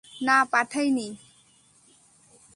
না, 0.21 0.37
পাঠাই 0.51 0.87
নি। 0.91 1.07